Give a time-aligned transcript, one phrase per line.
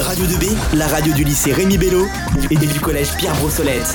[0.00, 2.06] Radio 2B, la radio du lycée Rémi Bello
[2.50, 3.94] et du collège Pierre Brossolette.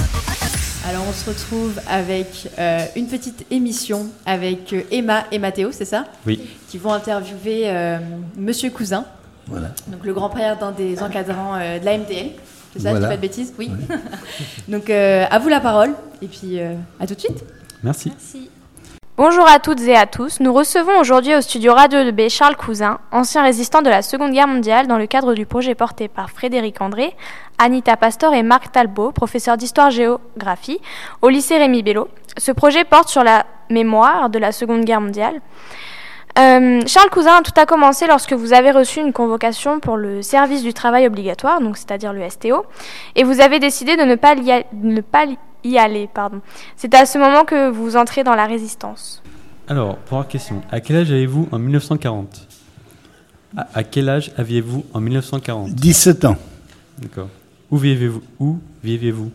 [0.87, 5.85] Alors on se retrouve avec euh, une petite émission avec euh, Emma et Mathéo, c'est
[5.85, 6.05] ça?
[6.25, 6.41] Oui.
[6.69, 7.97] Qui vont interviewer euh,
[8.37, 9.05] Monsieur Cousin,
[9.47, 9.69] Voilà.
[9.87, 12.31] donc le grand-père d'un des encadrants euh, de la MDL.
[12.73, 12.95] C'est ça, Voilà.
[12.95, 13.53] je dis pas de bêtises?
[13.59, 13.69] Oui.
[14.67, 15.91] donc euh, à vous la parole
[16.21, 17.43] et puis euh, à tout de suite.
[17.83, 18.11] Merci.
[19.17, 20.39] Bonjour à toutes et à tous.
[20.39, 24.47] Nous recevons aujourd'hui au studio Radio 2B Charles Cousin, ancien résistant de la Seconde Guerre
[24.47, 27.13] mondiale dans le cadre du projet porté par Frédéric André,
[27.57, 30.79] Anita Pastor et Marc Talbot, professeurs d'histoire-géographie
[31.21, 32.07] au lycée Rémi Bello.
[32.37, 35.41] Ce projet porte sur la mémoire de la Seconde Guerre mondiale.
[36.39, 40.63] Euh, Charles Cousin, tout a commencé lorsque vous avez reçu une convocation pour le service
[40.63, 42.65] du travail obligatoire, donc c'est-à-dire le STO,
[43.17, 45.25] et vous avez décidé de ne pas, de ne pas
[45.63, 46.09] y aller.
[46.13, 46.41] Pardon.
[46.75, 49.21] C'est à ce moment que vous entrez dans la résistance.
[49.67, 50.61] Alors, première question.
[50.71, 52.47] À quel âge avez-vous en 1940
[53.57, 56.37] à, à quel âge aviez-vous en 1940 17 ans.
[57.01, 57.27] D'accord.
[57.69, 58.21] Où vivez-vous?
[58.39, 59.31] Où vivez-vous?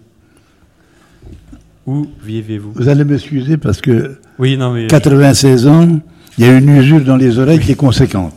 [1.86, 2.72] Où vivez-vous?
[2.74, 4.86] Vous allez m'excuser parce que Oui, non, mais.
[4.88, 6.00] 96 ans,
[6.38, 8.32] il y a une usure dans les oreilles qui est conséquente.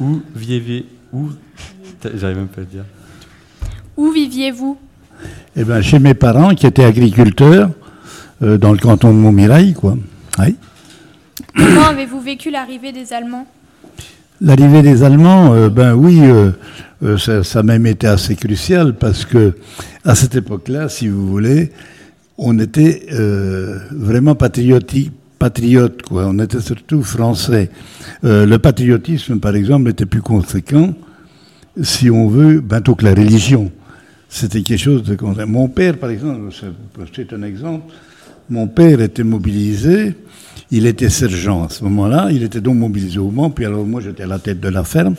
[0.00, 1.28] Où vivez Où
[2.00, 2.84] T'as- J'arrive même pas à le dire.
[3.96, 4.76] Où viviez-vous?
[5.58, 7.70] Eh ben, chez mes parents qui étaient agriculteurs
[8.42, 9.96] euh, dans le canton de Montmirail, quoi.
[10.38, 10.54] Oui.
[11.56, 13.46] Comment avez-vous vécu l'arrivée des Allemands?
[14.42, 19.24] L'arrivée des Allemands, euh, ben oui, euh, ça, ça a même été assez crucial parce
[19.24, 19.56] que
[20.04, 21.72] à cette époque-là, si vous voulez,
[22.36, 23.06] on était
[23.92, 26.26] vraiment patriotique, patriote, quoi.
[26.26, 27.70] On était surtout français.
[28.22, 30.92] Le patriotisme, par exemple, était plus conséquent,
[31.82, 33.72] si on veut, bientôt que la religion.
[34.28, 35.16] C'était quelque chose de.
[35.44, 37.92] Mon père, par exemple, c'est- un exemple.
[38.50, 40.14] Mon père était mobilisé.
[40.70, 42.28] Il était sergent à ce moment-là.
[42.32, 43.50] Il était donc mobilisé au Mans.
[43.50, 45.14] Puis alors moi, j'étais à la tête de la ferme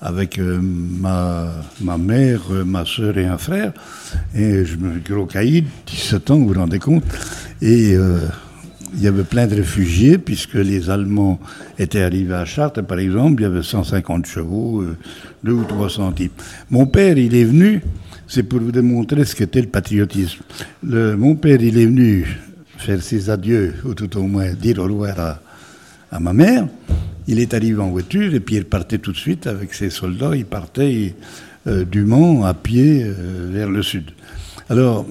[0.00, 3.72] avec euh, ma, ma mère, euh, ma soeur et un frère.
[4.34, 7.04] Et je me gros caïd, 17 ans, vous vous rendez compte.
[7.62, 8.18] Et euh,
[8.96, 11.40] il y avait plein de réfugiés, puisque les Allemands
[11.78, 14.96] étaient arrivés à Chartres, par exemple, il y avait 150 chevaux, euh,
[15.42, 16.40] deux ou 300 types.
[16.70, 17.80] Mon père, il est venu,
[18.26, 20.42] c'est pour vous démontrer ce qu'était le patriotisme.
[20.82, 22.26] Mon père, il est venu
[22.78, 25.38] faire ses adieux, ou tout au moins dire au revoir
[26.10, 26.66] à, ma mère.
[27.26, 30.36] Il est arrivé en voiture et puis il partait tout de suite avec ses soldats.
[30.36, 31.14] Il partait
[31.66, 34.10] euh, du Mans à pied euh, vers le sud.
[34.68, 35.06] Alors,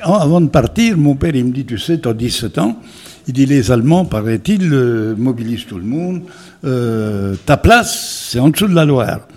[0.00, 2.80] avant de partir, mon père, il me dit, tu sais, tu as 17 ans.
[3.26, 6.22] Il dit, les Allemands, paraît-il, euh, mobilisent tout le monde.
[6.64, 9.28] Euh, ta place, c'est en dessous de la Loire.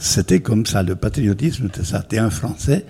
[0.00, 2.02] C'était comme ça, le patriotisme, c'était ça.
[2.02, 2.86] T'es un Français.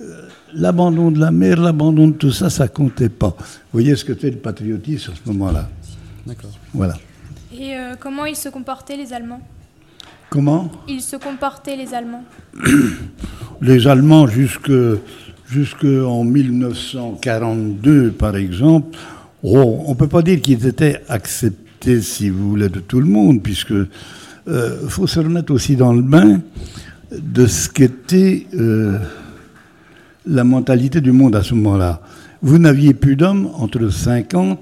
[0.00, 3.36] Euh, L'abandon de la mer, l'abandon de tout ça, ça comptait pas.
[3.38, 3.44] Vous
[3.74, 5.68] voyez ce que c'est le patriotisme à ce moment-là.
[6.26, 6.50] D'accord.
[6.72, 6.94] Voilà.
[7.52, 9.42] Et euh, comment ils se comportaient les Allemands?
[10.30, 10.70] Comment?
[10.88, 12.24] Ils se comportaient les Allemands?
[13.60, 14.70] Les Allemands, jusque,
[15.50, 18.96] jusque en 1942, par exemple,
[19.42, 23.06] oh, on ne peut pas dire qu'ils étaient acceptés, si vous voulez, de tout le
[23.06, 23.74] monde, puisque
[24.48, 26.40] il faut se remettre aussi dans le bain
[27.12, 28.98] de ce qu'était euh,
[30.26, 32.00] la mentalité du monde à ce moment-là.
[32.42, 34.58] Vous n'aviez plus d'hommes entre 50,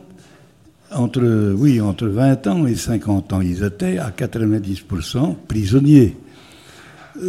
[0.93, 3.41] entre, oui, entre 20 ans et 50 ans.
[3.41, 6.17] Ils étaient à 90% prisonniers.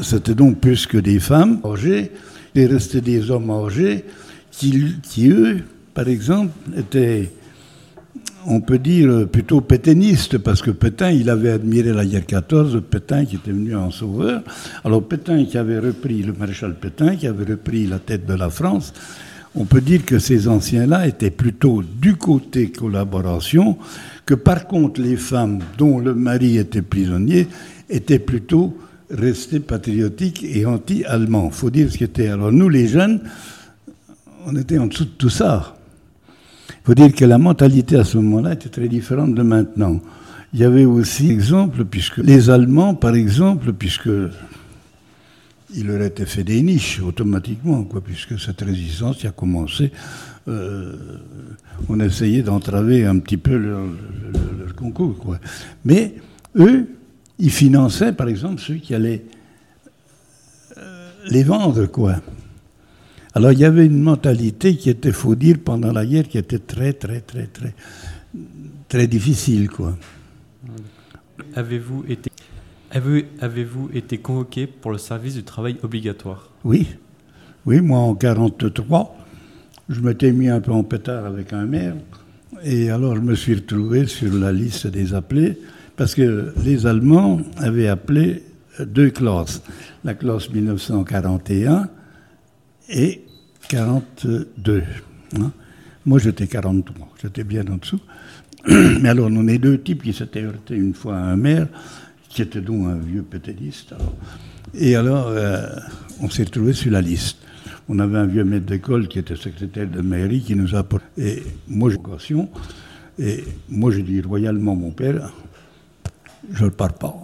[0.01, 2.12] C'était donc plus que des femmes âgées.
[2.56, 4.06] Il restait des hommes âgés
[4.51, 5.59] qui, qui, eux,
[5.94, 7.31] par exemple, étaient,
[8.45, 13.25] on peut dire, plutôt pétainistes, parce que Pétain, il avait admiré la guerre 14, Pétain
[13.25, 14.41] qui était venu en sauveur.
[14.83, 18.50] Alors Pétain qui avait repris, le maréchal Pétain qui avait repris la tête de la
[18.50, 18.94] France,
[19.56, 23.77] on peut dire que ces anciens-là étaient plutôt du côté collaboration,
[24.25, 27.47] que par contre les femmes dont le mari était prisonnier
[27.89, 28.77] étaient plutôt
[29.09, 31.50] restés patriotiques et anti-allemands.
[31.50, 32.27] Faut dire ce qui était.
[32.27, 33.22] Alors nous, les jeunes,
[34.45, 35.76] on était en dessous de tout ça.
[36.87, 39.99] Faut dire que la mentalité à ce moment-là était très différente de maintenant.
[40.53, 44.07] Il y avait aussi exemple, puisque les Allemands, par exemple, puisque
[45.75, 49.91] il leur était fait des niches automatiquement, puisque cette résistance a commencé,
[50.47, 50.95] euh,
[51.89, 55.17] on essayait d'entraver un petit peu leur concours.
[55.17, 55.39] Quoi.
[55.83, 56.13] Mais
[56.56, 56.88] eux,
[57.38, 59.25] ils finançaient, par exemple, ceux qui allaient
[60.77, 62.21] euh, les vendre, quoi.
[63.38, 66.57] Alors il y avait une mentalité qui était, faut dire, pendant la guerre, qui était
[66.57, 67.75] très, très, très, très,
[68.89, 69.95] très difficile, quoi.
[71.54, 72.31] Avez-vous été,
[72.89, 76.50] avez, avez-vous été convoqué pour le service du travail obligatoire?
[76.63, 76.88] Oui,
[77.68, 79.16] oui, moi en 43,
[79.88, 81.94] je m'étais mis un peu en pétard avec un maire,
[82.63, 85.60] et alors je me suis retrouvé sur la liste des appelés,
[85.95, 88.42] parce que les Allemands avaient appelé
[88.80, 89.62] deux classes.
[90.04, 91.88] La classe 1941
[92.89, 93.22] et
[93.69, 94.83] 42.
[95.39, 95.51] hein.
[96.05, 97.09] Moi, j'étais 43.
[97.21, 97.99] J'étais bien en dessous.
[98.67, 101.67] Mais alors, on est deux types qui s'étaient heurtés une fois à un maire,
[102.29, 103.93] qui était donc un vieux pétéliste.
[103.93, 104.13] alors.
[104.73, 105.67] Et alors, euh,
[106.21, 107.37] on s'est trouvé sur la liste.
[107.89, 111.05] On avait un vieux maître d'école qui était secrétaire de mairie qui nous a apporté.
[111.17, 112.49] Et moi, j'ai vocation.
[113.19, 115.31] Et moi, j'ai dit royalement, mon père,
[116.51, 117.15] je ne pars pas.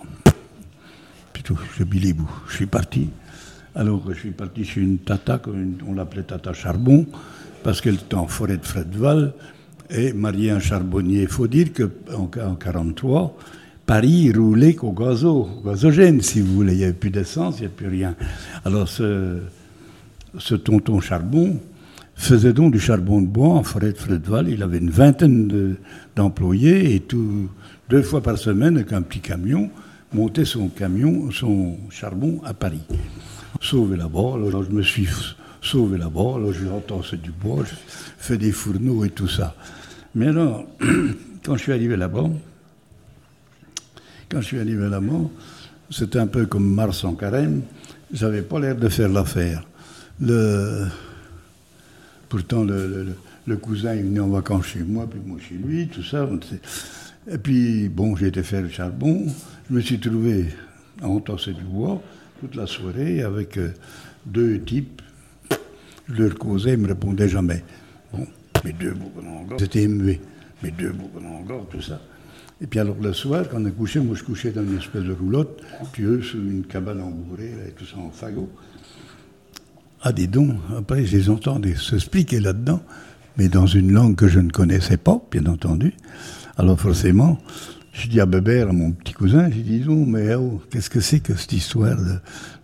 [1.33, 2.31] Puis tout, j'ai mis les bouts.
[2.49, 3.09] Je suis parti.
[3.75, 5.41] Alors, je suis parti chez une tata,
[5.87, 7.05] on l'appelait tata Charbon,
[7.63, 9.33] parce qu'elle était en forêt de Fredval,
[9.89, 11.23] et mariée à un charbonnier.
[11.23, 11.83] Il faut dire qu'en
[12.27, 13.35] 1943,
[13.85, 16.73] Paris roulait qu'au gazo, gazogène, si vous voulez.
[16.73, 18.15] Il n'y avait plus d'essence, il n'y avait plus rien.
[18.63, 19.39] Alors, ce,
[20.37, 21.59] ce tonton Charbon
[22.15, 24.49] faisait donc du charbon de bois en forêt de Fredval.
[24.49, 25.75] Il avait une vingtaine de-
[26.15, 27.03] d'employés et
[27.89, 29.69] deux fois par semaine, avec un petit camion,
[30.13, 32.83] montait son camion, son charbon à Paris.
[33.61, 35.07] Sauvé là-bas, alors je me suis
[35.61, 37.75] sauvé là-bas, alors j'ai entassé du bois, j'ai
[38.17, 39.55] fait des fourneaux et tout ça.
[40.15, 40.65] Mais alors,
[41.43, 42.29] quand je suis arrivé là-bas,
[44.29, 45.29] quand je suis arrivé là-bas,
[45.89, 47.61] c'était un peu comme Mars en carême,
[48.11, 49.63] j'avais pas l'air de faire l'affaire.
[52.29, 56.27] Pourtant, le, cousin il venait en vacances chez moi, puis moi chez lui, tout ça.
[56.29, 56.39] on
[57.31, 59.25] Et puis, bon, j'ai été faire le charbon.
[59.69, 60.47] Je me suis trouvé
[61.01, 62.01] à entasser du bois
[62.39, 63.73] toute la soirée avec euh,
[64.25, 65.01] deux types.
[66.09, 67.63] Je leur causais, ils ne me répondaient jamais.
[68.11, 68.27] Bon,
[68.65, 70.19] mes deux boucles en c'était émué.
[70.61, 72.01] Mes deux boucles en tout ça.
[72.61, 75.03] Et puis alors le soir, quand on a couché, moi je couchais dans une espèce
[75.03, 75.61] de roulotte,
[75.91, 78.49] puis eux sous une cabane embourrée, là, et tout ça en fagot.
[80.01, 82.81] Ah, dis donc, après, je les entendais s'expliquer là-dedans,
[83.37, 85.93] mais dans une langue que je ne connaissais pas, bien entendu.
[86.57, 87.39] Alors, forcément,
[87.93, 90.99] je dis à Bébert, à mon petit cousin, j'ai dit, oh, mais oh, qu'est-ce que
[90.99, 91.97] c'est que cette histoire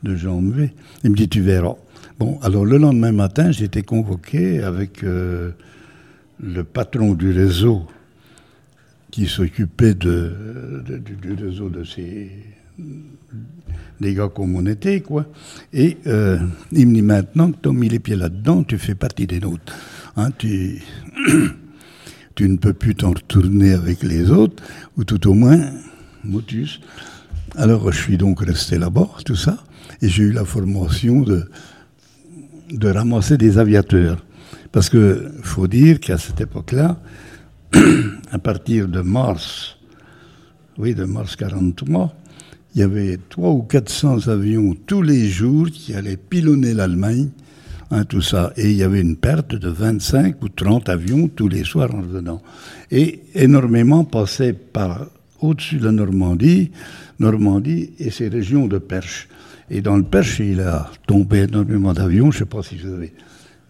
[0.03, 0.73] de, Jean Mevet
[1.03, 1.75] Il me dit, tu verras.
[2.17, 5.51] Bon, alors le lendemain matin, j'ai été convoqué avec euh,
[6.41, 7.87] le patron du réseau
[9.11, 10.09] qui s'occupait du,
[11.39, 12.29] réseau de ces
[14.01, 15.25] gars comme on était, quoi.
[15.73, 16.37] Et euh,
[16.71, 19.39] il me dit maintenant que tu as mis les pieds là-dedans, tu fais partie des
[19.39, 19.73] nôtres.
[20.19, 20.81] Hein, tu,
[22.35, 24.61] tu ne peux plus t'en retourner avec les autres,
[24.97, 25.71] ou tout au moins,
[26.25, 26.81] motus.
[27.55, 29.63] Alors je suis donc resté là-bas, tout ça,
[30.01, 31.49] et j'ai eu la formation de,
[32.69, 34.25] de ramasser des aviateurs.
[34.73, 36.99] Parce que faut dire qu'à cette époque-là,
[38.31, 39.77] à partir de mars,
[40.77, 42.13] oui, de mars 43,
[42.75, 47.29] il y avait 300 ou 400 avions tous les jours qui allaient pilonner l'Allemagne,
[47.91, 48.53] hein, tout ça.
[48.57, 52.01] Et il y avait une perte de 25 ou 30 avions tous les soirs en
[52.01, 52.41] revenant.
[52.91, 55.07] Et énormément passaient par
[55.41, 56.71] au-dessus de la Normandie,
[57.19, 59.27] Normandie et ses régions de Perche.
[59.69, 62.77] Et dans le Perche, il a tombé énormément d'avions, je ne sais pas si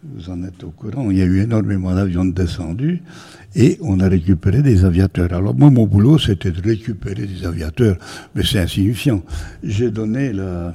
[0.02, 3.02] vous en êtes au courant, il y a eu énormément d'avions descendus
[3.54, 5.34] et on a récupéré des aviateurs.
[5.34, 7.98] Alors moi, mon boulot, c'était de récupérer des aviateurs,
[8.34, 9.22] mais c'est insignifiant.
[9.62, 10.74] J'ai donné la-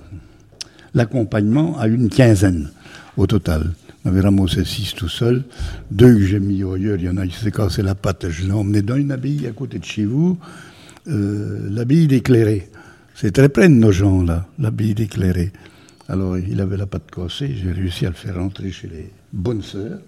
[0.93, 2.69] l'accompagnement à une quinzaine
[3.17, 3.73] au total.
[4.05, 5.45] On avait ramassé six tout seul,
[5.91, 8.45] deux que j'ai mis ailleurs, il y en a qui s'est cassé la patte, je
[8.45, 10.39] l'ai emmené dans une abbaye à côté de chez vous,
[11.09, 12.69] euh, l'abbaye d'éclairé.
[13.15, 15.53] C'est très près de nos gens, là, l'abbaye d'éclairé.
[16.09, 19.63] Alors, il avait la patte cassée, j'ai réussi à le faire rentrer chez les bonnes
[19.63, 20.01] sœurs,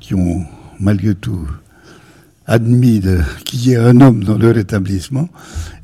[0.00, 0.42] qui ont,
[0.80, 1.46] malgré tout,
[2.46, 3.02] admis
[3.44, 5.28] qu'il y ait un homme dans leur établissement.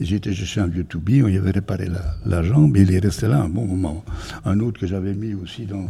[0.00, 3.00] Été chercher un vieux toubi, on y avait réparé la, la jambe, et il est
[3.00, 4.02] resté là un bon moment.
[4.47, 5.87] Un autre que j'avais mis aussi dans,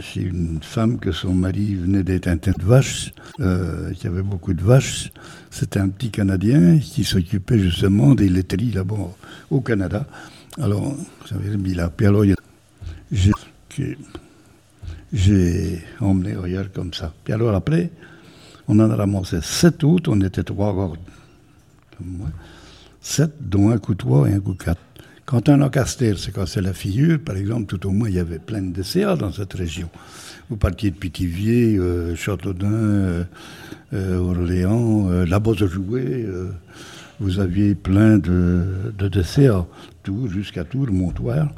[0.00, 4.54] chez une femme que son mari venait d'être un de vaches, euh, qui avait beaucoup
[4.54, 5.10] de vaches.
[5.50, 9.14] C'était un petit Canadien qui s'occupait justement des laiteries là-bas
[9.50, 10.06] au Canada.
[10.58, 10.96] Alors,
[11.74, 11.90] là.
[11.94, 13.36] Puis alors, il y a-
[15.12, 17.14] j'ai, emmené ailleurs comme ça.
[17.24, 17.90] Puis alors après,
[18.68, 20.72] on en a ramassé sept autres, on était trois
[22.00, 22.28] moi.
[23.00, 24.80] Sept, dont un coup trois et un coup quatre.
[25.26, 28.38] Quand un lancaster s'est cassé la figure, par exemple, tout au moins, il y avait
[28.38, 29.88] plein de CA dans cette région.
[30.48, 33.24] Vous partiez de Pithiviers, euh, Châteaudun, euh,
[33.92, 36.52] euh, Orléans, euh, la Bosse de Jouet, euh,
[37.18, 39.66] vous aviez plein de, DCA,
[40.04, 41.52] Tours jusqu'à Tours, Montoire.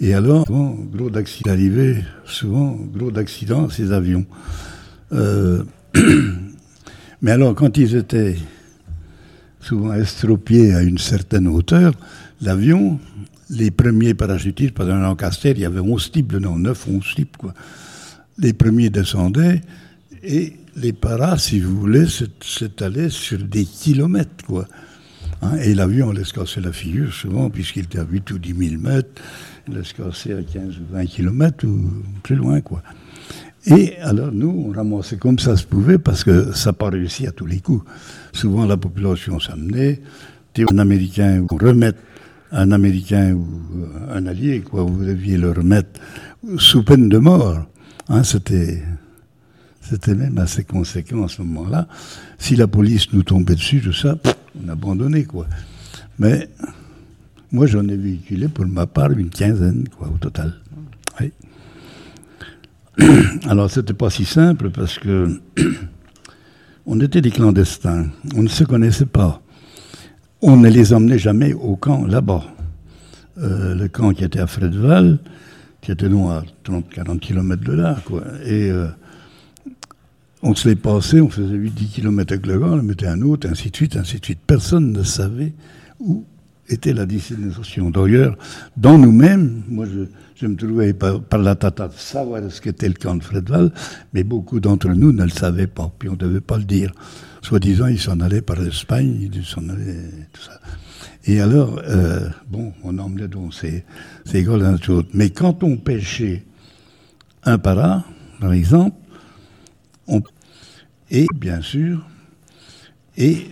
[0.00, 4.24] Et alors, souvent, gros d'accidents arrivaient, souvent, gros d'accidents, ces avions.
[7.20, 8.36] Mais alors, quand ils étaient
[9.60, 11.92] souvent estropiés à une certaine hauteur,
[12.44, 13.00] l'avion,
[13.50, 17.14] les premiers parachutistes, par exemple, en Lancaster, il y avait 11 types dedans, 9, 11
[17.14, 17.54] types, quoi.
[18.38, 19.62] Les premiers descendaient
[20.22, 22.06] et les paras, si vous voulez,
[22.40, 24.66] s'étalaient sur des kilomètres, quoi.
[25.42, 28.54] Hein, et l'avion, on laisse casser la figure souvent, puisqu'il était à 8 ou 10
[28.70, 29.22] 000 mètres,
[29.68, 31.90] il laisse casser à 15 ou 20 km ou
[32.22, 32.82] plus loin, quoi.
[33.66, 37.26] Et alors, nous, on ramassait comme ça se pouvait, parce que ça n'a pas réussi
[37.26, 37.84] à tous les coups.
[38.32, 40.02] Souvent, la population s'amenait,
[40.70, 41.98] un Américain, ou remettre
[42.52, 43.46] un Américain ou
[43.76, 46.00] euh, un allié, quoi, vous deviez le remettre
[46.58, 47.64] sous peine de mort.
[48.08, 48.82] Hein, c'était,
[50.08, 51.88] même assez conséquent à ce moment-là.
[52.38, 54.16] Si la police nous tombait dessus, tout ça,
[54.62, 55.46] on abandonnait, quoi.
[56.18, 56.48] Mais
[57.50, 60.54] moi, j'en ai véhiculé pour ma part une quinzaine, quoi, au total.
[61.20, 61.32] Oui.
[63.48, 65.40] Alors, c'était pas si simple parce que
[66.86, 68.06] on était des clandestins.
[68.36, 69.40] On ne se connaissait pas.
[70.46, 72.44] On ne les emmenait jamais au camp là-bas.
[73.38, 75.18] Euh, le camp qui était à Fredval,
[75.80, 78.24] qui était non à 30-40 km de là, quoi.
[78.44, 78.88] Et euh,
[80.42, 83.48] on se les passait, on faisait 8-10 km avec le gars, on mettait un autre,
[83.50, 84.40] ainsi de suite, ainsi de suite.
[84.46, 85.54] Personne ne savait
[85.98, 86.26] où
[86.68, 87.90] était la destination.
[87.90, 88.36] D'ailleurs,
[88.76, 93.14] dans nous-mêmes, moi je, me trouvais par, la tata de savoir ce qu'était le camp
[93.14, 93.72] de Fredval,
[94.12, 96.92] mais beaucoup d'entre nous ne le savaient pas, puis on ne devait pas le dire.
[97.42, 100.58] Soi-disant, ils s'en allaient par l'Espagne, ils s'en allaient, tout ça.
[101.26, 103.84] Et alors, euh, bon, on emmenait donc ces,
[104.24, 105.06] ces gars l'un autre.
[105.14, 106.44] Mais quand on pêchait
[107.44, 108.04] un para,
[108.40, 108.96] par exemple,
[110.06, 110.22] on,
[111.10, 112.06] et bien sûr,
[113.16, 113.46] et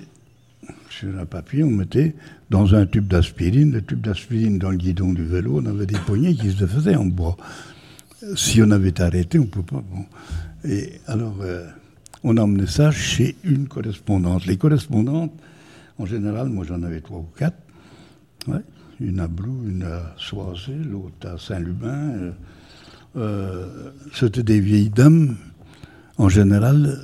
[0.93, 2.15] sur un papier, on mettait
[2.51, 5.99] dans un tube d'aspirine, le tube d'aspirine dans le guidon du vélo, on avait des
[5.99, 7.37] poignées qui se faisaient en bois.
[8.37, 9.83] Si on avait arrêté, on ne peut pas.
[10.65, 11.67] Et alors, euh,
[12.23, 14.47] on emmenait ça chez une correspondante.
[14.47, 15.33] Les correspondantes,
[15.99, 17.57] en général, moi j'en avais trois ou quatre.
[19.01, 21.89] Une à Blou, une à Soisé, l'autre à Saint-Lubin.
[21.89, 22.31] Euh,
[23.17, 25.37] euh, c'était des vieilles dames,
[26.19, 26.99] en général,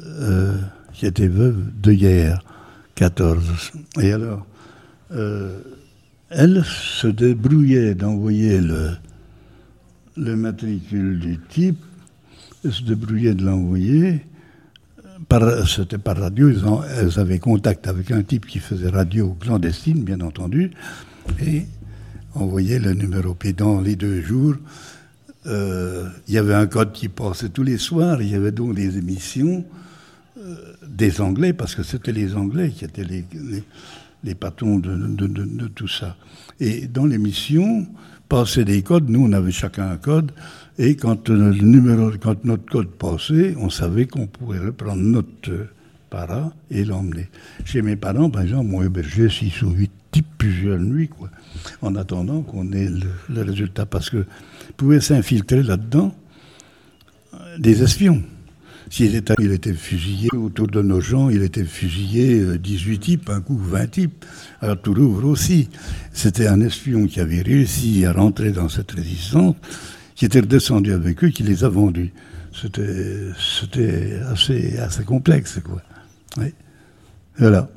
[0.93, 2.45] qui étaient veuves de hier,
[2.99, 3.73] 14.
[4.01, 4.45] Et alors,
[5.13, 5.61] euh,
[6.31, 8.91] elle se débrouillait d'envoyer le,
[10.17, 11.79] le matricule du type,
[12.65, 14.25] elle se débrouillait de l'envoyer.
[15.67, 16.51] C'était par radio,
[16.97, 20.73] elles avaient contact avec un type qui faisait radio clandestine, bien entendu,
[21.41, 21.67] et
[22.35, 23.35] envoyait le numéro.
[23.35, 24.55] Puis dans les deux jours,
[25.47, 28.75] euh, il y avait un code qui passait tous les soirs, il y avait donc
[28.75, 29.65] des émissions
[30.87, 33.25] des Anglais, parce que c'était les Anglais qui étaient les
[34.25, 36.17] les patrons de, tout ça.
[36.61, 37.87] Et dans l'émission,
[38.29, 40.33] passaient des codes, nous on avait chacun un code,
[40.79, 45.69] et quand, le numéro, quand notre code passait, on savait qu'on pouvait reprendre notre
[46.11, 47.29] para et l'emmener.
[47.65, 51.31] Chez mes parents, par exemple, mon hébergé 6 ou 8 types plusieurs nuits, quoi,
[51.83, 52.89] en attendant qu'on ait
[53.29, 54.25] le, résultat, parce que
[54.77, 56.15] pouvait s'infiltrer là-dedans
[57.59, 58.23] des espions.
[58.91, 63.31] S'il était, il était fusillé autour de nos gens, il était fusillé 18 euh, types,
[63.31, 64.25] un coup 20 types.
[64.61, 65.69] Alors Toulouse aussi.
[66.13, 69.57] C'était un espion qui avait réussi à rentrer dans cette résistance,
[70.15, 72.13] qui était redescendu avec eux, qui les a vendus.
[72.53, 75.83] C'était, c'était assez, assez complexe, quoi.
[76.39, 76.55] Oui.
[77.37, 77.69] Voilà.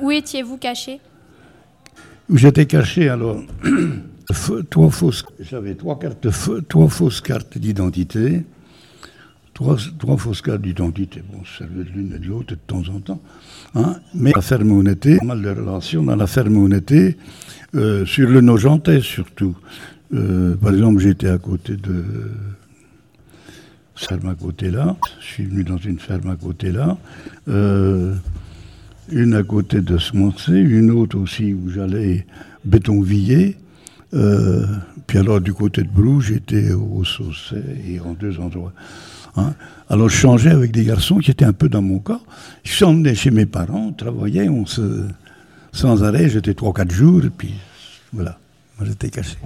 [0.00, 1.00] Où étiez-vous caché?
[2.28, 3.40] Où j'étais caché, alors.
[4.70, 6.28] trois fausses, j'avais trois cartes,
[6.68, 8.44] trois fausses cartes d'identité
[9.98, 11.22] trois, fausses cartes d'identité.
[11.32, 13.20] Bon, ça servait de l'une et de l'autre de temps en temps.
[13.74, 13.96] Hein.
[14.14, 17.16] Mais la ferme où on était, pas mal de relations dans la ferme était,
[17.74, 19.56] euh, sur le Nogentais surtout.
[20.12, 22.04] Euh, par exemple, j'étais à côté de
[23.94, 24.96] ferme à côté là.
[25.20, 26.96] Je suis venu dans une ferme à côté là.
[27.48, 28.14] Euh,
[29.12, 32.26] une à côté de Smoncé, une autre aussi où j'allais
[32.64, 33.56] bétonviller.
[35.06, 38.72] puis alors du côté de Brou, j'étais au Saucet et en deux endroits.
[39.36, 39.54] Hein.
[39.88, 42.20] Alors je changeais avec des garçons qui étaient un peu dans mon cas.
[42.64, 45.04] Je s'emmenais chez mes parents, on travaillait, on se,
[45.72, 47.54] sans arrêt, j'étais 3-4 jours, et puis
[48.12, 48.38] voilà,
[48.78, 49.36] moi j'étais caché.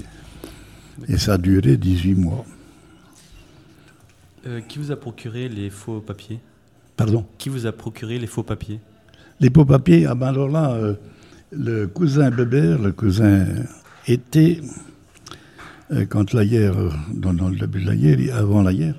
[1.09, 2.45] Et ça a duré 18 mois.
[4.47, 6.38] Euh, qui vous a procuré les faux papiers?
[6.97, 7.25] Pardon?
[7.38, 8.79] Qui vous a procuré les faux papiers?
[9.41, 10.95] Les faux papiers, ah ben alors là, euh,
[11.50, 13.47] le cousin Bébert, le cousin
[14.07, 14.61] était,
[16.09, 16.75] quand la guerre,
[17.12, 18.95] dans, le début de la guerre, avant la guerre,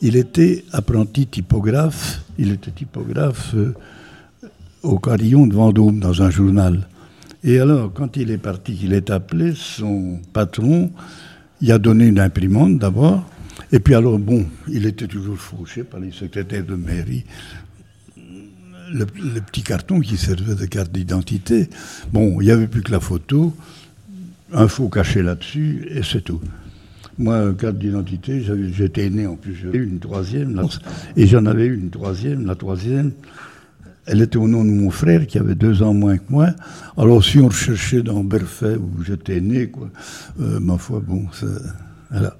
[0.00, 3.74] il était apprenti typographe, il était typographe euh,
[4.82, 6.86] au carillon de Vendôme dans un journal.
[7.42, 10.90] Et alors, quand il est parti, il est appelé, son patron,
[11.60, 13.24] il a donné une imprimante d'abord,
[13.72, 17.24] et puis alors, bon, il était toujours fauché par les secrétaires de mairie.
[18.90, 21.68] Le petit carton qui servait de carte d'identité.
[22.12, 23.54] Bon, il n'y avait plus que la photo,
[24.52, 26.40] un faux caché là-dessus, et c'est tout.
[27.18, 30.62] Moi, carte d'identité, j'étais né en plus, j'avais une troisième,
[31.16, 32.46] et j'en avais eu une troisième.
[32.46, 33.12] La troisième,
[34.10, 36.48] Elle était au nom de mon frère qui avait deux ans moins que moi.
[36.96, 39.90] Alors si on recherchait dans Berfait où j'étais né, quoi,
[40.40, 41.46] euh, ma foi, bon, ça,
[42.10, 42.34] voilà.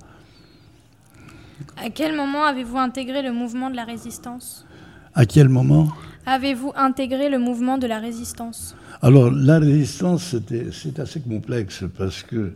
[1.76, 4.64] À quel moment avez-vous intégré le mouvement de la résistance?
[5.14, 5.92] À quel moment?
[6.30, 8.76] Avez-vous intégré le mouvement de la résistance?
[9.00, 10.36] Alors la résistance,
[10.72, 12.52] c'est assez complexe parce que,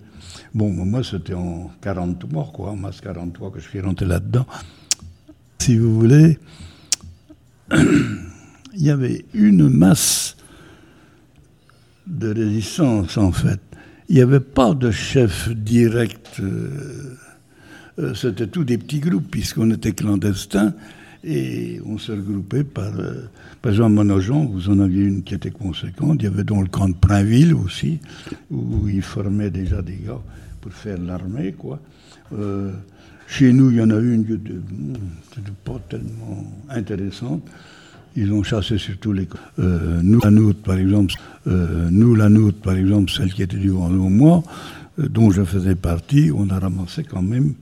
[0.53, 4.45] bon, moi c'était en 43, quoi, en mars 43 que je suis rentré là-dedans.
[5.59, 6.39] Si vous voulez,
[7.73, 7.79] il
[8.75, 10.37] y avait une masse
[12.07, 13.61] de résistance en fait.
[14.11, 16.41] Il n'y avait pas de chef direct.
[16.41, 17.17] euh,
[17.99, 20.75] euh, C'était tous des petits groupes puisqu'on était clandestins
[21.25, 22.93] et on se regroupait par.
[22.99, 23.29] euh,
[23.63, 26.17] par exemple, à vous en aviez une qui était conséquente.
[26.21, 28.01] Il y avait donc le camp de Prainville aussi,
[28.51, 30.21] où ils formaient déjà des gars
[30.61, 31.79] pour faire l'armée, quoi.
[32.37, 32.73] Euh,
[33.29, 34.95] chez nous, il y en a une qui était, hmm,
[35.65, 37.43] pas tellement intéressante.
[38.17, 39.29] Ils ont chassé sur tous les...
[39.61, 41.15] Euh, nous, la nôtre, par exemple,
[41.47, 44.43] nous, par exemple, celle qui était moi,
[44.99, 47.55] euh, dont je faisais partie, on a ramassé quand même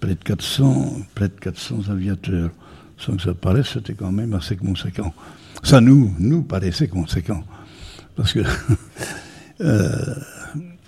[0.00, 2.50] près, de 400, près de 400 aviateurs.
[2.98, 5.14] Sans que ça paraisse, c'était quand même assez conséquent.
[5.62, 7.42] Ça nous, paraissait conséquent.
[8.16, 8.40] Parce que...
[9.60, 10.14] euh,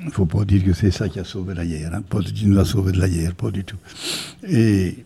[0.00, 1.94] il ne faut pas dire que c'est ça qui a sauvé la guerre.
[1.94, 2.02] Hein.
[2.08, 3.76] Pas qui nous a sauvé de la guerre, pas du tout.
[4.48, 5.04] Et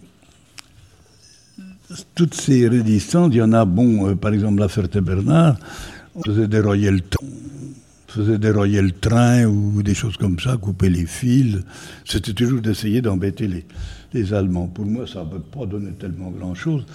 [2.15, 5.57] toutes ces résistances, il y en a, bon, euh, par exemple, la Ferté-Bernard,
[6.15, 6.63] on faisait train,
[7.23, 7.54] on
[8.15, 11.59] faisait déroyer le train ou des choses comme ça, couper les fils.
[12.05, 13.65] C'était toujours d'essayer d'embêter les,
[14.13, 14.69] les Allemands.
[14.69, 16.87] Pour moi, ça ne peut pas donner tellement grand-chose.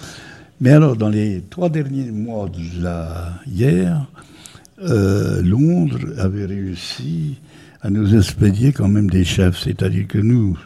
[0.62, 4.08] Mais alors, dans les trois derniers mois de la guerre,
[4.82, 7.38] euh, Londres avait réussi
[7.82, 9.60] à nous expédier quand même des chefs.
[9.60, 10.58] C'est-à-dire que nous,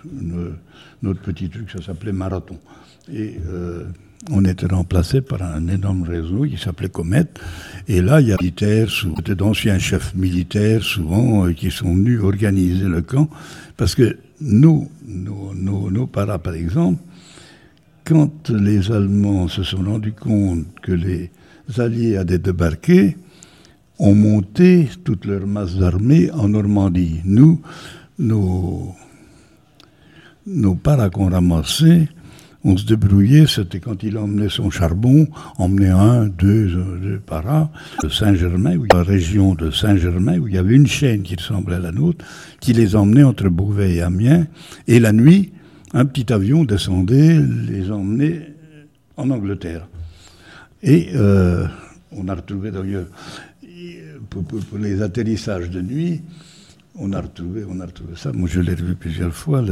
[1.01, 2.57] notre petit truc, ça s'appelait Marathon.
[3.12, 3.86] Et euh,
[4.31, 7.25] on était remplacé par un énorme réseau qui s'appelait Comet.
[7.87, 8.87] Et là, il y a des militaires,
[9.35, 13.29] d'anciens chefs militaires, souvent, euh, qui sont venus organiser le camp.
[13.75, 17.01] Parce que nous, nos, nos, nos paras, par exemple,
[18.05, 21.31] quand les Allemands se sont rendus compte que les
[21.77, 23.17] Alliés allaient débarquer,
[23.99, 27.21] ont monté toute leur masse d'armée en Normandie.
[27.25, 27.62] Nous,
[28.19, 28.93] nos,
[30.45, 32.09] nos paras qu'on ramassait,
[32.65, 37.69] on se débrouillait, c'était quand il emmenait son charbon, emmenait un, deux, euh, deux paras
[38.02, 41.80] de Saint-Germain, la région de Saint-Germain, où il y avait une chaîne qui ressemblait à
[41.80, 42.23] la nôtre,
[42.60, 44.47] qui les emmenait entre Beauvais et Amiens,
[44.88, 45.52] et la nuit,
[45.93, 48.54] un petit avion descendait, les emmenait
[49.17, 49.88] en Angleterre.
[50.82, 51.65] Et euh,
[52.12, 53.06] on a retrouvé d'ailleurs,
[54.30, 56.21] pour- pour les atterrissages de nuit,
[56.95, 58.32] on a retrouvé, on a retrouvé ça.
[58.32, 59.63] Moi, je l'ai revu plusieurs fois.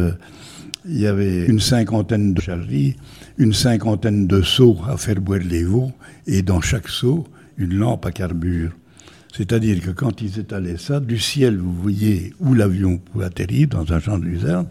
[0.85, 2.95] il y avait une cinquantaine de chaleries,
[3.37, 5.91] une cinquantaine de seaux à faire boire les veaux,
[6.27, 8.71] et dans chaque seau, une lampe à carbure.
[9.33, 13.93] C'est-à-dire que quand ils étalaient ça, du ciel, vous voyez où l'avion pouvait atterrir, dans
[13.93, 14.67] un champ de luzerne,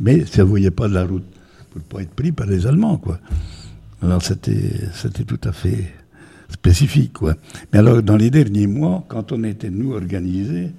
[0.00, 1.26] mais ça ne voyait pas de la route,
[1.70, 3.20] pour ne pas être pris par les Allemands, quoi.
[4.02, 5.92] Alors c'était, c'était tout à fait
[6.48, 7.36] spécifique, quoi.
[7.72, 10.70] Mais alors, dans les derniers mois, quand on était, nous, organisés,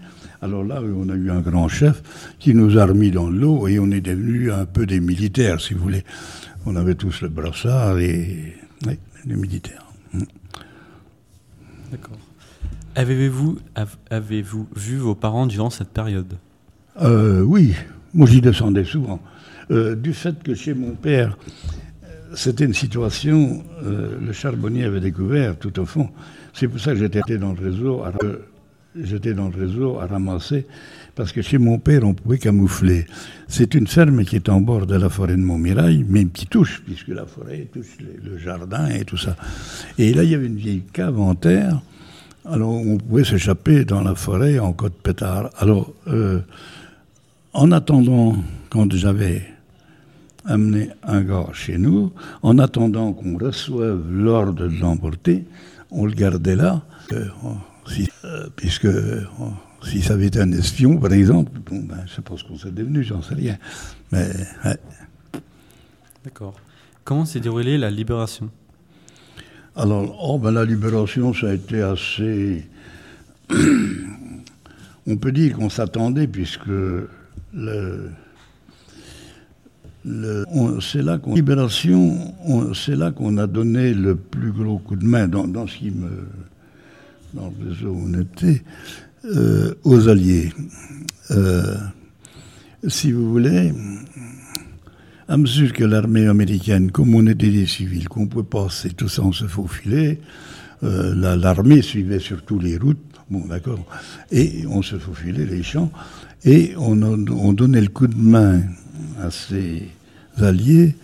[0.41, 2.01] alors là, on a eu un grand chef
[2.39, 5.73] qui nous a remis dans l'eau et on est devenus un peu des militaires, si
[5.73, 6.04] vous voulez.
[6.65, 8.56] On avait tous le brassard et
[8.88, 9.86] oui, les militaires.
[10.13, 10.23] Mm.
[11.91, 12.17] D'accord.
[12.95, 16.34] Avez-vous av- avez-vous vu vos parents durant cette période?
[17.01, 17.73] Euh, oui,
[18.13, 19.21] moi j'y descendais souvent.
[19.71, 21.38] Euh, du fait que chez mon père,
[22.04, 26.10] euh, c'était une situation, euh, le charbonnier avait découvert tout au fond.
[26.54, 28.39] C'est pour ça que j'étais dans le réseau, euh,
[28.99, 30.65] j'étais dans le réseau à ramasser,
[31.15, 33.06] parce que chez mon père, on pouvait camoufler.
[33.47, 36.82] C'est une ferme qui est en bord de la forêt de Montmirail, même qui touche,
[36.86, 39.36] puisque la forêt touche le jardin et tout ça.
[39.97, 41.82] Et là, il y avait une vieille cave en terre.
[42.45, 45.49] Alors, on pouvait s'échapper dans la forêt en cas de pétard.
[45.60, 46.39] Alors, euh,
[47.54, 48.36] en attendant,
[48.69, 49.43] quand j'avais
[50.45, 55.45] amené un gars chez nous, en attendant qu'on reçoive l'ordre de l'emporter,
[55.91, 57.25] on le gardait là, euh,
[57.91, 59.21] si- euh, puisque euh,
[59.84, 63.04] si ça avait été un espion, par exemple, bon, ben, je ce qu'on serait devenu,
[63.04, 63.58] j'en sais rien.
[64.12, 64.27] Mais
[64.65, 64.77] ouais.
[66.23, 66.56] D'accord.
[67.04, 68.49] Comment s'est déroulée la libération?
[69.75, 72.65] Alors, oh, ben, la libération, ça a été assez.
[75.08, 76.67] On peut dire qu'on s'attendait, puisque
[77.54, 78.12] le.
[80.82, 85.06] c'est là qu'on libération, on- c'est là qu'on a donné le plus gros coup de
[85.06, 86.27] main dans, dans ce qui me,
[87.33, 88.61] dans le réseau où on était,
[89.83, 90.51] aux Alliés.
[91.31, 91.77] Euh,
[92.87, 93.71] si vous voulez,
[95.27, 99.21] à mesure que l'armée américaine, comme on était des civils, qu'on pouvait passer tout ça,
[99.21, 100.19] on se faufilait,
[100.83, 102.97] euh, l'armée suivait surtout les routes,
[103.29, 103.85] bon d'accord,
[104.31, 105.91] et on se faufilait les champs,
[106.43, 108.61] et on, on donnait le coup de main
[109.21, 109.87] à ses
[110.37, 110.95] alliés,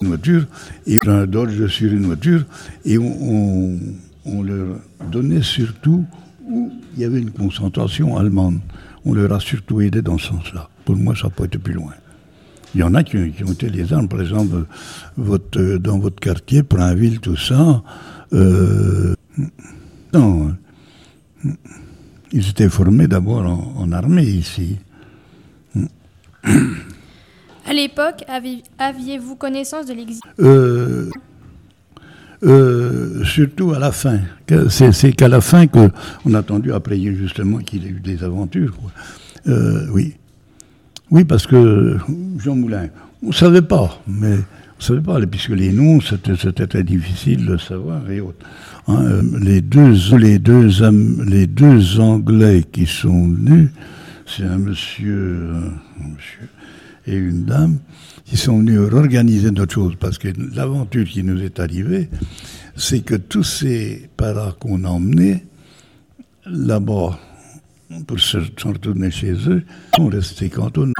[0.00, 0.46] une voiture,
[0.86, 2.44] et un Dodge sur une voiture,
[2.84, 3.78] et on,
[4.26, 4.76] leur
[5.10, 6.04] donnait surtout
[6.48, 8.60] où il y avait une concentration allemande.
[9.04, 10.68] On leur a surtout aidé dans ce sens-là.
[10.84, 11.92] Pour moi, ça n'a pas été plus loin.
[12.74, 14.66] Il y en a qui, ont été les armes, par exemple,
[15.16, 17.82] votre, dans votre quartier, Prinville, tout ça.
[18.32, 19.14] Euh,
[20.12, 20.54] non,
[22.32, 23.46] ils étaient formés d'abord
[23.78, 24.76] en, armée ici.
[26.44, 28.24] À l'époque,
[28.78, 31.10] aviez-vous connaissance de l'existence euh,
[32.44, 34.20] euh, Surtout à la fin.
[34.68, 35.90] C'est qu'à la fin qu'on
[36.34, 38.74] a attendu, après justement, qu'il ait eu des aventures.
[39.46, 40.14] oui.
[41.10, 41.96] Oui, parce que
[42.38, 42.88] Jean Moulin,
[43.22, 44.36] on ne savait pas, mais
[44.78, 48.44] on savait pas, puisque les noms, c'était très difficile de savoir et autres.
[48.88, 49.60] Hein, euh, les,
[50.38, 53.70] deux, Anglais qui sont venus,
[54.26, 55.46] c'est un monsieur
[57.08, 57.78] et une dame,
[58.24, 62.10] qui sont venus organiser notre chose, parce que l'aventure qui nous est arrivée,
[62.76, 65.46] c'est que tous ces paras qu'on a emmenés,
[66.46, 67.18] là-bas,
[68.06, 69.62] pour se retourner chez eux,
[69.96, 70.92] sont restés cantonnés.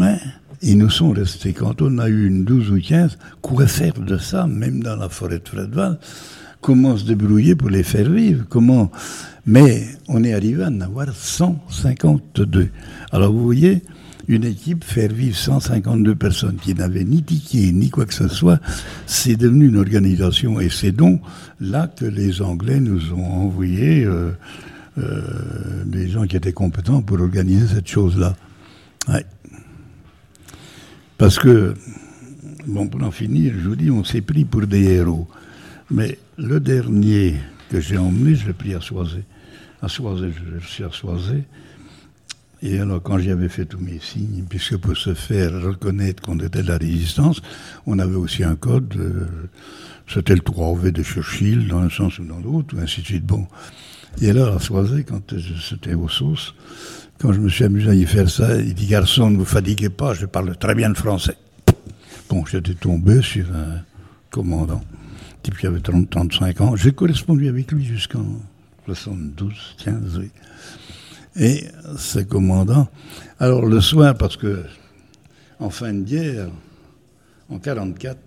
[0.63, 3.19] Ils nous sont restés quand on a eu une douze ou quinze.
[3.43, 5.99] Quoi faire de ça, même dans la forêt de Fredval?
[6.61, 8.45] Comment se débrouiller pour les faire vivre?
[8.49, 8.91] Comment?
[9.47, 12.71] Mais on est arrivé à en avoir 152.
[13.13, 13.83] Alors vous voyez,
[14.29, 18.61] une équipe faire vivre 152 personnes qui n'avaient ni ticket ni quoi que ce soit,
[19.07, 20.61] c'est devenu une organisation.
[20.61, 21.23] Et c'est donc
[21.61, 24.31] là que les Anglais nous ont envoyé euh,
[24.99, 28.37] euh, des gens qui étaient compétents pour organiser cette chose-là.
[31.17, 31.75] Parce que,
[32.67, 35.27] bon, pour en finir, je vous dis, on s'est pris pour des héros.
[35.91, 37.35] Mais le dernier
[37.71, 39.25] que j'ai emmené, je l'ai pris à Soisé.
[39.83, 40.29] À Soisé,
[40.61, 41.45] je suis à Soisé.
[42.63, 46.63] Et alors, quand j'avais fait tous mes signes, puisque pour se faire reconnaître qu'on était
[46.63, 47.41] de la résistance,
[47.87, 49.27] on avait aussi un code, euh,
[50.09, 53.25] c'était le 3V de Churchill, dans un sens ou dans l'autre, ou ainsi de suite.
[53.25, 53.47] Bon.
[54.21, 56.55] Et alors, à Soisé, quand c'était aux sauces,
[57.21, 59.91] quand je me suis amusé à y faire ça, il dit Garçon, ne vous fatiguez
[59.91, 61.37] pas, je parle très bien le français.
[62.29, 63.83] Bon, j'étais tombé sur un
[64.31, 64.83] commandant,
[65.43, 66.77] type qui avait 30, 35 ans.
[66.77, 68.25] J'ai correspondu avec lui jusqu'en
[68.87, 69.53] 72,
[69.85, 70.31] 15, oui.
[71.39, 71.65] Et
[71.97, 72.89] ce commandant,
[73.39, 74.65] alors le soir, parce que
[75.61, 76.49] en fin de guerre,
[77.49, 78.19] en 44,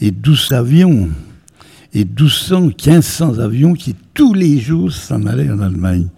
[0.00, 1.10] et 12 avions
[1.94, 6.08] et 1200, 1500 avions qui tous les jours s'en allaient en Allemagne.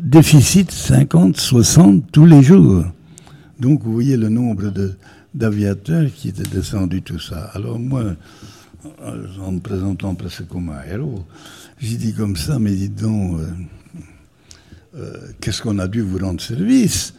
[0.00, 2.84] Déficit 50, 60 tous les jours.
[3.58, 4.72] Donc vous voyez le nombre
[5.34, 7.50] d'aviateurs qui étaient descendus, tout ça.
[7.54, 8.04] Alors moi,
[9.40, 11.24] en me présentant presque comme un héros,
[11.78, 13.46] j'ai dit comme ça, mais dis donc, euh,
[15.40, 17.14] qu'est-ce qu'on a dû vous rendre service?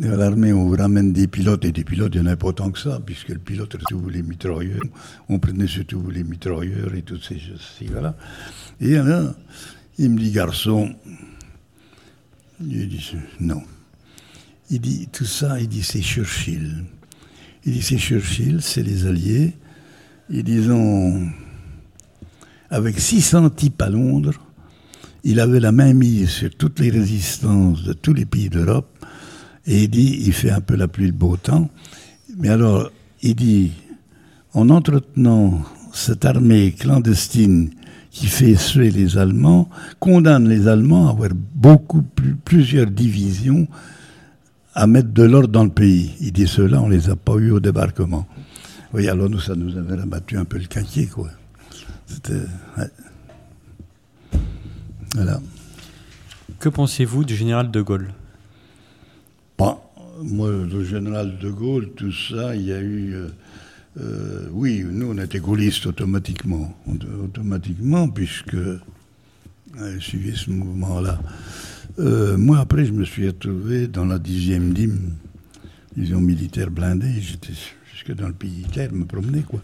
[0.00, 2.70] L'armée, on vous ramène des pilotes, et des pilotes, il n'y en a pas tant
[2.70, 4.82] que ça, puisque le pilote, surtout les mitrailleurs,
[5.28, 8.14] on prenait surtout les mitrailleurs et toutes ces choses-ci, voilà.
[8.80, 9.34] Et alors,
[9.98, 10.94] il me dit, garçon,
[12.60, 13.62] il dit, non.
[14.70, 16.84] Il dit, tout ça, il dit, c'est Churchill.
[17.64, 19.54] Il dit, c'est Churchill, c'est les Alliés.
[20.32, 21.28] Et disons,
[22.68, 24.34] avec 600 types à Londres,
[25.24, 28.88] il avait la main mise sur toutes les résistances de tous les pays d'Europe
[29.66, 31.70] et il dit, il fait un peu la pluie le beau temps.
[32.38, 32.90] Mais alors,
[33.22, 33.72] il dit,
[34.54, 37.70] en entretenant cette armée clandestine
[38.10, 43.68] qui fait suer les Allemands, condamne les Allemands à avoir beaucoup plus, plusieurs divisions
[44.74, 46.14] à mettre de l'ordre dans le pays.
[46.20, 48.26] Il dit cela, on les a pas eu au débarquement.
[48.92, 51.28] Oui, alors nous, ça nous avait rabattu un peu le caquier, quoi.
[52.06, 52.42] C'était...
[55.22, 55.38] Voilà.
[56.60, 58.08] Que pensez-vous du général de Gaulle?
[60.22, 63.14] Moi, le général de Gaulle, tout ça, il y a eu.
[63.14, 63.28] Euh,
[64.00, 66.74] euh, oui, nous, on était gaullistes automatiquement.
[67.22, 68.56] Automatiquement, puisque.
[69.76, 71.20] J'ai suivi ce mouvement-là.
[71.98, 75.14] Euh, moi, après, je me suis retrouvé dans la dixième dîme,
[75.96, 77.20] disons militaire blindée.
[77.20, 77.52] J'étais
[77.92, 79.60] jusque dans le pays clair, me promener, quoi.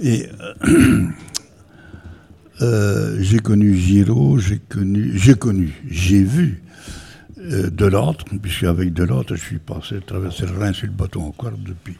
[0.00, 0.26] Et.
[2.60, 6.62] j'ai connu Giraud, j'ai connu, j'ai connu, j'ai vu
[7.52, 10.92] euh, de l'autre, puisque avec de l'autre, je suis passé, traverser le Rhin sur le
[10.92, 11.96] bateau encore depuis,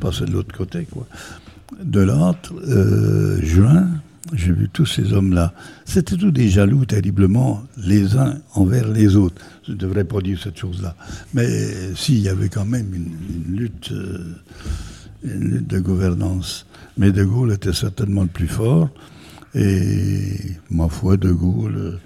[0.00, 1.06] passé de l'autre côté, quoi.
[1.82, 3.88] De l'autre, euh, juin,
[4.32, 5.52] J'ai vu tous ces hommes-là.
[5.84, 9.40] C'était tous des jaloux terriblement les uns envers les autres.
[9.66, 10.96] Je ne devrais pas dire cette chose-là.
[11.32, 11.46] Mais
[11.94, 14.34] s'il y avait quand même une, lutte, euh,
[15.22, 16.66] une lutte de gouvernance.
[16.96, 18.90] Mais De Gaulle était certainement le plus fort.
[19.56, 20.36] Et
[20.70, 21.98] ma foi, De Gaulle,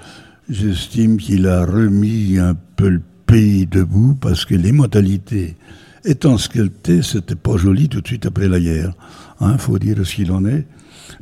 [0.49, 5.57] j'estime qu'il a remis un peu le pays debout parce que les modalités
[6.05, 8.93] étant ce qu'elles étaient, c'était pas joli tout de suite après la guerre.
[9.41, 10.65] Il hein, faut dire ce qu'il en est.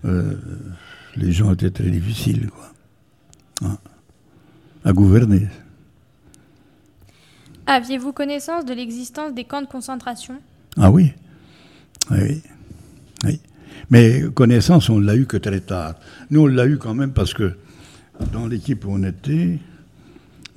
[0.05, 0.35] Euh,
[1.17, 2.73] les gens étaient très difficiles, quoi.
[3.63, 3.79] Hein,
[4.85, 5.49] à gouverner.
[7.67, 10.35] Aviez-vous connaissance de l'existence des camps de concentration?
[10.77, 11.13] Ah oui.
[12.11, 12.43] oui.
[13.91, 15.95] Mais connaissance, on l'a eu que très tard.
[16.31, 17.55] Nous, on l'a eu quand même parce que
[18.33, 19.59] dans l'équipe où on était,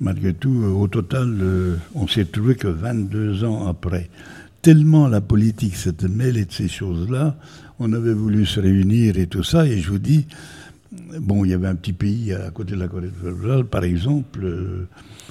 [0.00, 4.10] malgré tout, au total, euh, on s'est trouvé que 22 ans après.
[4.60, 7.36] Tellement la politique s'était mêlée de ces choses-là,
[7.78, 10.26] on avait voulu se réunir et tout ça, et je vous dis,
[11.18, 14.40] bon, il y avait un petit pays à côté de la Corée de par exemple,
[14.44, 14.86] euh,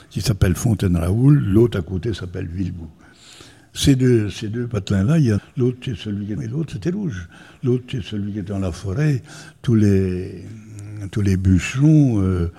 [0.10, 2.90] qui s'appelle Fontaine-Raoul, l'autre à côté s'appelle Villebou.
[3.74, 7.30] Ces deux, ces deux patelins-là, l'autre c'est celui qui l'autre c'était rouge.
[7.64, 9.24] L'autre c'est celui qui est dans la forêt.
[9.62, 10.46] Tous les,
[11.10, 12.52] tous les bûcherons, euh,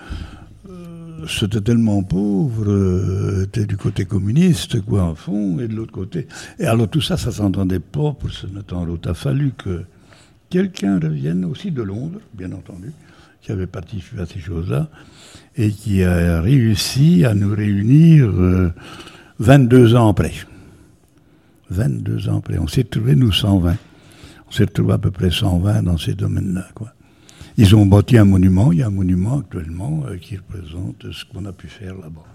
[0.67, 6.27] euh, c'était tellement pauvre, euh, du côté communiste, quoi, en fond, et de l'autre côté.
[6.57, 9.01] Et alors tout ça, ça s'entendait pas pour se mettre en route.
[9.05, 9.83] Il a fallu que
[10.49, 12.91] quelqu'un revienne aussi de Londres, bien entendu,
[13.41, 14.89] qui avait participé à ces choses-là,
[15.55, 18.33] et qui a réussi à nous réunir
[19.37, 20.33] 22 ans après.
[21.69, 22.57] 22 ans après.
[22.57, 23.75] On s'est trouvé, nous, 120.
[24.47, 26.67] On s'est retrouvé à peu près 120 dans ces domaines-là.
[26.75, 26.93] Quoi.
[27.57, 28.71] Ils ont bâti un monument.
[28.71, 32.25] Il y a un monument actuellement euh, qui représente ce qu'on a pu faire là-bas.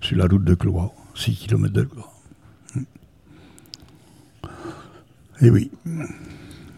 [0.00, 2.12] Sur la route de Cloix, 6 km de Cloix.
[5.40, 5.70] Et oui.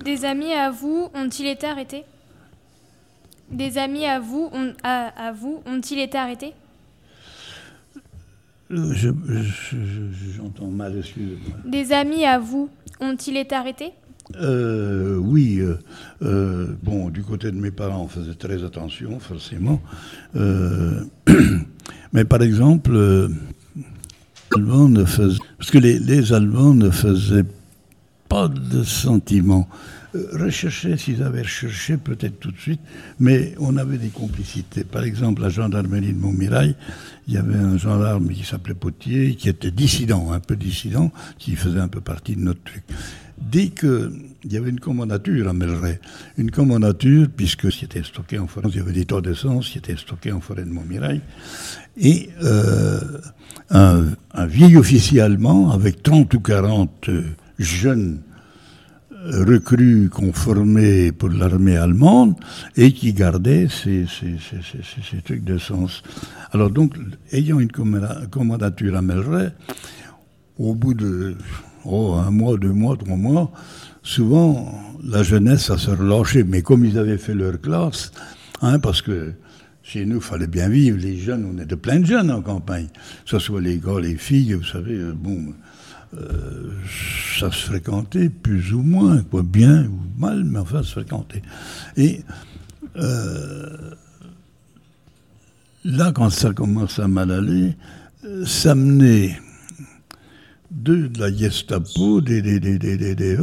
[0.04, 2.04] Des amis à vous ont-ils été arrêtés?
[3.50, 4.50] Des amis à vous,
[4.82, 6.52] à vous ont-ils été arrêtés?
[8.70, 11.56] J'entends mal, excusez-moi.
[11.64, 12.68] Des amis à vous
[13.00, 13.92] ont-ils été arrêtés?
[14.36, 15.58] Euh, Oui.
[15.60, 15.78] Euh,
[16.22, 19.80] euh, bon, du côté de mes parents, on faisait très attention, forcément.
[22.12, 23.30] mais par exemple, les
[24.54, 27.46] Allemands ne faisaient, parce que les, les Allemands ne faisaient
[28.28, 29.68] pas de sentiments.
[30.14, 32.80] Euh, rechercher, s'ils avaient recherché, peut-être tout de suite,
[33.20, 34.84] mais on avait des complicités.
[34.84, 36.76] Par exemple, la gendarmerie de Montmirail,
[37.26, 41.56] il y avait un gendarme qui s'appelait Potier, qui était dissident, un peu dissident, qui
[41.56, 42.84] faisait un peu partie de notre truc.
[43.36, 44.10] Dès qu'il
[44.50, 46.00] y avait une commandature à Melray,
[46.38, 49.96] une commandature, puisque c'était stocké en forêt, il y avait des tas d'essence qui étaient
[49.96, 51.20] stockés en forêt de Montmirail,
[51.98, 52.98] et euh,
[53.70, 57.10] un, un, vieil officier allemand avec 30 ou 40
[57.58, 58.22] jeunes
[59.24, 62.34] recrues qu'on formait pour l'armée allemande
[62.76, 66.02] et qui gardaient ces, ces, ces, ces trucs d'essence.
[66.52, 66.94] Alors donc,
[67.32, 69.52] ayant une commandature à Melray,
[70.58, 71.36] au bout de
[71.84, 73.52] oh, un mois, deux mois, trois mois,
[74.02, 76.44] souvent la jeunesse, ça se relâchait.
[76.44, 78.12] Mais comme ils avaient fait leur classe,
[78.62, 79.32] hein, parce que
[79.82, 82.88] chez nous, il fallait bien vivre, les jeunes, on était plein de jeunes en campagne,
[82.88, 85.54] que ce soit les gars, les filles, vous savez, euh, bon,
[86.16, 86.70] euh,
[87.38, 91.42] ça se fréquentait plus ou moins, quoi, bien ou mal, mais enfin, se fréquentait.
[91.96, 92.22] Et
[92.96, 93.90] euh,
[95.84, 97.76] là, quand ça commence à mal aller,
[98.24, 99.38] euh, ça menait
[100.70, 103.38] de, la Gestapo, des, des, des, des, des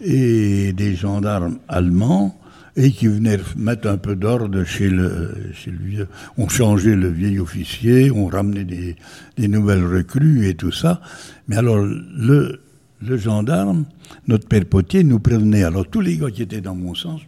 [0.00, 2.38] et des gendarmes allemands
[2.76, 5.34] et qui venaient mettre un peu d'ordre chez le,
[5.66, 6.08] vieux.
[6.36, 11.00] On changeait le vieil officier, on ramenait des, nouvelles recrues et tout ça.
[11.48, 12.60] Mais alors, le,
[13.00, 13.86] gendarme,
[14.28, 15.64] notre père Potier, nous prévenait.
[15.64, 17.22] Alors, tous les gars qui étaient dans mon sens,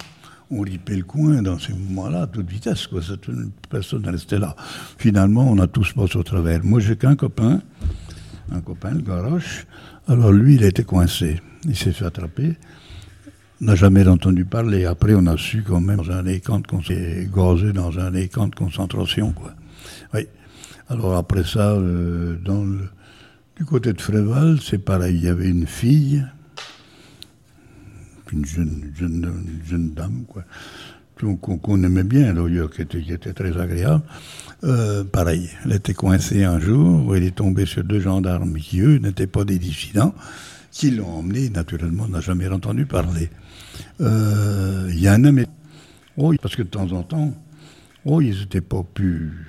[0.51, 2.87] on ripait le coin dans ces moments-là à toute vitesse.
[2.87, 3.01] Quoi.
[3.71, 4.55] Personne ne restait là.
[4.99, 6.63] Finalement, on a tous passé au travers.
[6.63, 7.63] Moi, j'ai qu'un copain,
[8.51, 9.67] un copain, le Garoche.
[10.07, 11.41] Alors, lui, il était coincé.
[11.65, 12.57] Il s'est fait attraper
[13.61, 14.85] n'a jamais entendu parler.
[14.85, 18.49] Après, on a su quand même dans un écran qu'on s'est gazé dans un écran
[18.49, 19.53] de concentration, quoi.
[20.15, 20.27] Oui.
[20.89, 22.89] Alors après ça, euh, dans le,
[23.57, 25.17] du côté de Fréval, c'est pareil.
[25.17, 26.25] Il y avait une fille,
[28.33, 30.45] une jeune, dame, quoi,
[31.41, 34.03] qu'on aimait bien, d'ailleurs, qui était, qui était très agréable.
[34.65, 38.81] Euh, pareil, elle était coincée un jour, où elle est tombée sur deux gendarmes qui,
[38.81, 40.15] eux, n'étaient pas des dissidents,
[40.71, 43.31] qui l'ont emmenée, naturellement, n'a jamais entendu parler.
[44.01, 45.45] Euh, il y a un homme.
[46.17, 47.35] Oh, parce que de temps en temps,
[48.05, 49.47] oh, ils n'étaient pas plus.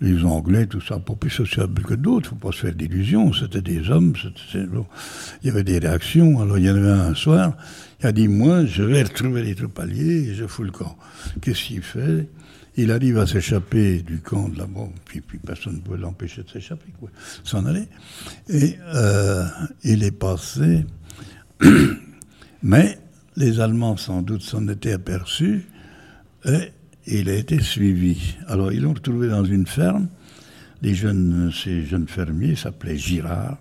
[0.00, 3.62] les Anglais, tout ça, pas plus sociables que d'autres, faut pas se faire d'illusions, c'était
[3.62, 4.12] des hommes,
[4.54, 7.56] il y avait des réactions, alors il y en avait un, soir,
[8.00, 10.96] il a dit, moi, je vais retrouver les troupes alliées et je fous le camp.
[11.40, 12.28] Qu'est-ce qu'il fait?
[12.76, 16.50] Il arrive à s'échapper du camp de là-bas, puis, puis personne ne pouvait l'empêcher de
[16.50, 16.92] s'échapper,
[17.44, 17.88] s'en aller.
[18.48, 19.46] Et euh,
[19.84, 20.84] il est passé,
[22.64, 22.98] mais
[23.36, 25.66] les Allemands sans doute s'en étaient aperçus,
[26.46, 26.72] et
[27.06, 28.36] il a été suivi.
[28.48, 30.08] Alors, ils l'ont retrouvé dans une ferme.
[30.80, 33.58] Les jeunes, ces jeunes fermiers s'appelaient Girard,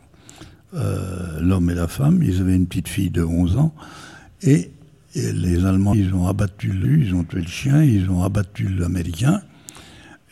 [0.73, 2.23] euh, l'homme et la femme.
[2.23, 3.75] Ils avaient une petite fille de 11 ans.
[4.41, 4.71] Et,
[5.15, 8.69] et les Allemands, ils ont abattu lui, ils ont tué le chien, ils ont abattu
[8.69, 9.41] l'Américain.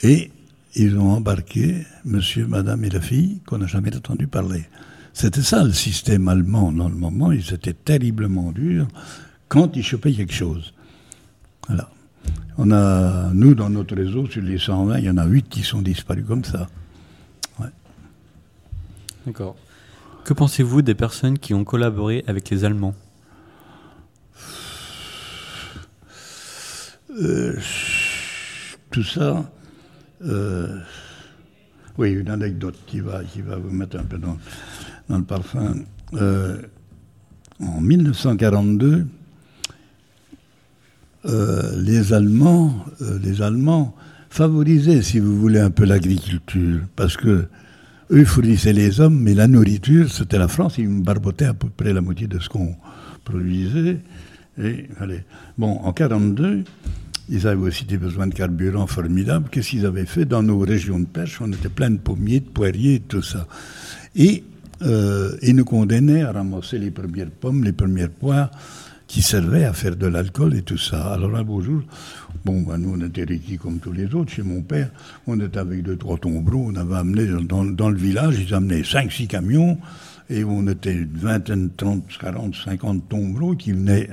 [0.01, 0.31] Et
[0.75, 4.63] ils ont embarqué monsieur, madame et la fille qu'on n'a jamais entendu parler.
[5.13, 7.31] C'était ça le système allemand dans le moment.
[7.31, 8.87] Ils étaient terriblement durs
[9.47, 10.73] quand ils chopaient quelque chose.
[11.67, 11.89] Voilà.
[12.57, 15.63] On a, nous, dans notre réseau, sur les 120, il y en a 8 qui
[15.63, 16.67] sont disparus comme ça.
[19.25, 19.55] D'accord.
[20.23, 22.95] Que pensez-vous des personnes qui ont collaboré avec les Allemands?
[27.11, 27.59] Euh,
[28.89, 29.51] tout ça,
[30.23, 30.79] euh,
[31.97, 34.37] oui, une anecdote qui va, qui va vous mettre un peu dans,
[35.09, 35.75] dans le parfum.
[36.13, 36.61] Euh,
[37.59, 39.05] en 1942,
[41.25, 43.95] euh, les Allemands, euh, les Allemands
[44.29, 47.45] favorisaient, si vous voulez, un peu l'agriculture, parce que
[48.11, 51.93] eux fournissaient les hommes, mais la nourriture, c'était la France, ils barbotaient à peu près
[51.93, 52.75] la moitié de ce qu'on
[53.23, 53.99] produisait.
[54.61, 55.23] Et, allez.
[55.57, 56.63] Bon, en 42,
[57.29, 59.47] ils avaient aussi des besoins de carburant formidables.
[59.49, 60.25] Qu'est-ce qu'ils avaient fait?
[60.25, 63.47] Dans nos régions de pêche On était plein de pommiers, de poiriers, tout ça.
[64.15, 64.43] Et
[64.83, 68.51] euh, ils nous condamnaient à ramasser les premières pommes, les premières poires
[69.07, 71.13] qui servaient à faire de l'alcool et tout ça.
[71.13, 71.81] Alors un beau jour,
[72.45, 74.31] bon, ben, nous on était riquis comme tous les autres.
[74.31, 74.89] Chez mon père,
[75.27, 76.67] on était avec deux, trois tombereaux.
[76.67, 79.77] On avait amené dans, le village, ils amenaient cinq, six camions.
[80.29, 84.09] Et on était une vingtaine, 30, 40, 50 tombereaux qui venaient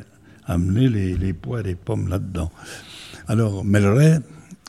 [0.46, 2.50] amener les, les poires et pommes là-dedans.
[3.28, 4.18] Alors, Melray,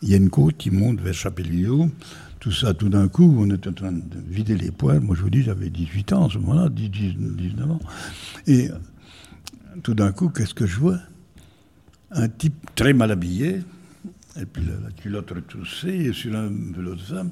[0.04, 1.90] il y a une côte qui monte vers Chapelio.
[2.39, 5.02] Tout ça, tout d'un coup, on était en train de vider les poires.
[5.02, 7.80] Moi, je vous dis, j'avais 18 ans à ce moment-là, 19 ans.
[8.47, 8.69] Et
[9.84, 10.99] tout d'un coup, qu'est-ce que je vois?
[12.12, 13.62] Un type très mal habillé,
[14.39, 17.32] et puis la, la culotte retroussée, et sur un vélo de femme,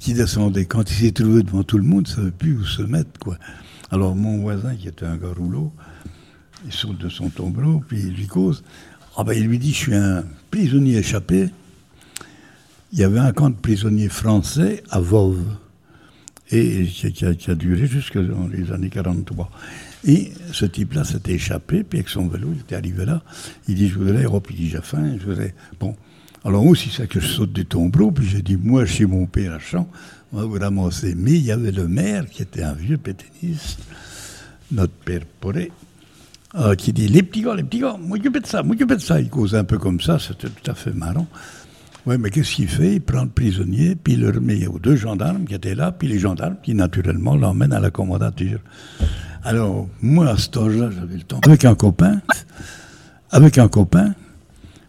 [0.00, 0.64] qui descendait.
[0.66, 3.18] Quand il s'est trouvé devant tout le monde, il ne savait plus où se mettre,
[3.20, 3.38] quoi.
[3.90, 5.72] Alors, mon voisin, qui était un gars rouleau,
[6.66, 8.64] il saute de son tombereau, puis il lui cause.
[9.16, 11.50] Ah ben, il lui dit, je suis un prisonnier échappé.
[12.92, 15.44] Il y avait un camp de prisonniers français à Vauve,
[16.50, 19.50] et qui, a, duré jusque les années 43.
[20.06, 23.22] Et ce type-là s'était échappé, puis avec son vélo, il était arrivé là.
[23.66, 25.54] Il dit, je voudrais Europe, il dit, j'ai faim, je voudrais...
[25.78, 25.94] Bon,
[26.44, 29.52] alors aussi, c'est que je saute du tombereau, puis j'ai dit, moi, chez mon père
[29.52, 29.88] à Champ,
[30.32, 31.14] on va vous ramasser.
[31.14, 33.80] Mais il y avait le maire, qui était un vieux pétainiste,
[34.70, 35.70] notre père Poré,
[36.54, 39.20] euh, qui dit Les petits gars, les petits gars, m'occupez de ça, m'occupez de ça.
[39.20, 41.26] Il cause un peu comme ça, c'était tout à fait marrant.
[42.06, 42.94] Oui, mais qu'est-ce qu'il fait?
[42.94, 46.08] Il prend le prisonnier, puis il le remet aux deux gendarmes qui étaient là, puis
[46.08, 48.60] les gendarmes qui, naturellement, l'emmènent à la commandature.
[49.44, 51.40] Alors, moi, à cet âge-là, j'avais le temps.
[51.44, 52.20] Avec un copain,
[53.30, 54.14] avec un copain,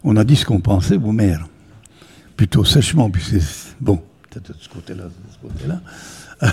[0.02, 1.46] on a dit ce qu'on pensait au maire.
[2.36, 3.74] Plutôt sèchement, puis c'est.
[3.80, 5.80] Bon, peut-être de ce côté-là, de ce côté-là.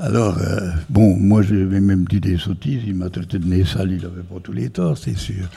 [0.00, 2.82] Alors, euh, bon, moi, j'avais même dit des sottises.
[2.86, 5.48] Il m'a traité de nez sale, il n'avait pas tous les torts, c'est sûr.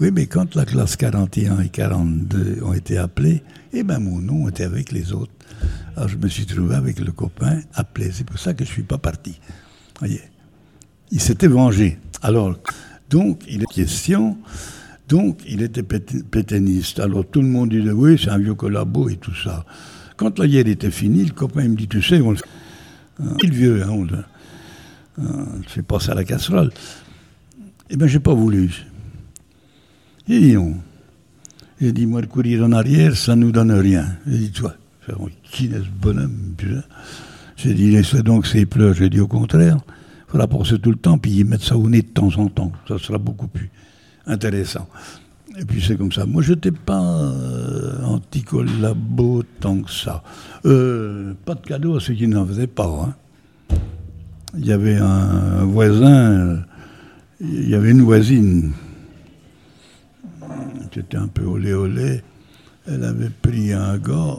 [0.00, 3.42] Oui, mais quand la classe 41 et 42 ont été appelés,
[3.74, 5.32] eh bien, mon nom était avec les autres.
[5.94, 8.10] Alors, je me suis trouvé avec le copain appelé.
[8.10, 9.38] C'est pour ça que je ne suis pas parti.
[9.98, 10.22] Voyez.
[11.10, 11.98] Il s'était vengé.
[12.22, 12.56] Alors,
[13.10, 14.38] donc, il est question.
[15.06, 16.98] Donc, il était pétainiste.
[16.98, 19.66] Alors, tout le monde disait, oui, c'est un vieux collabo et tout ça.
[20.16, 22.44] Quand la guerre était finie, le copain il me dit, tu sais, on le fait.
[23.18, 24.24] le vieux, hein, on le,
[25.66, 26.70] fait passer à la casserole.
[27.90, 28.70] Eh bien, j'ai pas voulu.
[30.30, 30.74] Non.
[31.80, 34.06] J'ai dit, moi, de courir en arrière, ça ne nous donne rien.
[34.28, 34.74] J'ai dit, toi,
[35.42, 36.54] qui est ce bonhomme
[37.56, 38.94] J'ai dit, laisse donc ses pleurs.
[38.94, 42.02] J'ai dit, au contraire, il faudra penser tout le temps, puis mettre ça au nez
[42.02, 42.70] de temps en temps.
[42.86, 43.70] Ça sera beaucoup plus
[44.26, 44.88] intéressant.
[45.58, 46.26] Et puis c'est comme ça.
[46.26, 50.22] Moi, je n'étais pas euh, anti-collabo tant que ça.
[50.64, 52.86] Euh, pas de cadeau à ceux qui n'en faisaient pas.
[52.86, 53.76] Hein.
[54.56, 56.60] Il y avait un voisin,
[57.40, 58.72] il y avait une voisine
[60.90, 62.22] qui était un peu olé olé.
[62.86, 64.38] Elle avait pris un gars,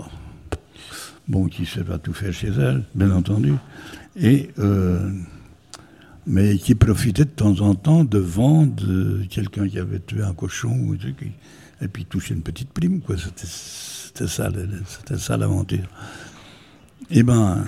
[1.28, 3.54] bon, qui ne sait pas tout faire chez elle, bien entendu,
[4.16, 4.50] et
[6.28, 10.96] mais qui profitait de temps en temps de vendre quelqu'un qui avait tué un cochon
[11.82, 13.16] et puis toucher une petite prime, quoi.
[13.18, 14.50] C'était ça,
[14.88, 15.88] c'était ça l'aventure.
[17.10, 17.66] Eh ben,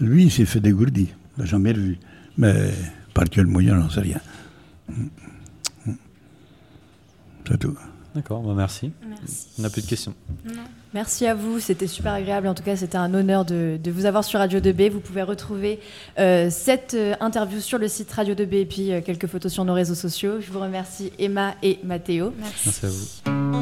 [0.00, 1.08] lui, il s'est fait dégourdir.
[1.36, 1.98] On l'a jamais revu.
[2.38, 2.70] Mais
[3.12, 4.20] par quel moyen, j'en sais rien.
[7.48, 7.76] C'est tout.
[8.14, 8.92] D'accord, bah merci.
[9.58, 10.14] On n'a plus de questions.
[10.92, 12.46] Merci à vous, c'était super agréable.
[12.46, 14.90] En tout cas, c'était un honneur de, de vous avoir sur Radio 2B.
[14.90, 15.80] Vous pouvez retrouver
[16.18, 19.64] euh, cette euh, interview sur le site Radio 2B et puis euh, quelques photos sur
[19.64, 20.40] nos réseaux sociaux.
[20.40, 22.34] Je vous remercie Emma et Mathéo.
[22.38, 23.61] Merci à vous.